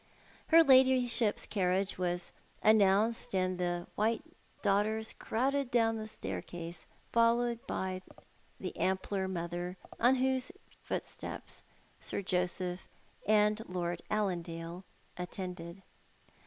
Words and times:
Her 0.47 0.63
ladyship's 0.63 1.45
carriage 1.45 1.99
was 1.99 2.31
announced, 2.63 3.35
and 3.35 3.59
the 3.59 3.63
A 3.65 3.69
Man' 3.69 3.81
age 3.83 3.85
de 3.85 3.85
Coitvenance. 3.85 4.23
33 4.23 4.33
white 4.33 4.63
daughters 4.63 5.13
crowded 5.19 5.69
down 5.69 5.97
the 5.97 6.07
staircase, 6.07 6.85
followed 7.11 7.67
by 7.67 8.01
the 8.59 8.75
ampler 8.77 9.27
mother, 9.27 9.77
on 9.99 10.15
whose 10.15 10.51
footsteps 10.81 11.61
Sir 11.99 12.23
Josej^h 12.23 12.79
and 13.27 13.61
Lord 13.67 14.01
Allan 14.09 14.41
dale 14.41 14.83
attended. 15.17 15.83